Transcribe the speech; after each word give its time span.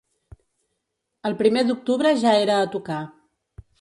El 1.29 1.37
primer 1.41 1.63
d’octubre 1.67 2.15
ja 2.23 2.33
era 2.47 2.57
a 2.63 2.71
tocar. 2.77 3.03